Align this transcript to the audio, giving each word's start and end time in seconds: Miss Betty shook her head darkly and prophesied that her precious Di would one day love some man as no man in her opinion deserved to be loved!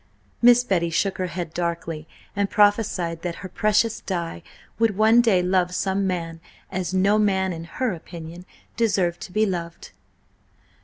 Miss 0.41 0.63
Betty 0.63 0.89
shook 0.89 1.19
her 1.19 1.27
head 1.27 1.53
darkly 1.53 2.07
and 2.35 2.49
prophesied 2.49 3.21
that 3.21 3.35
her 3.45 3.47
precious 3.49 3.99
Di 4.01 4.41
would 4.79 4.97
one 4.97 5.21
day 5.21 5.43
love 5.43 5.75
some 5.75 6.07
man 6.07 6.39
as 6.71 6.91
no 6.91 7.19
man 7.19 7.53
in 7.53 7.65
her 7.65 7.93
opinion 7.93 8.47
deserved 8.75 9.21
to 9.21 9.31
be 9.31 9.45
loved! 9.45 9.91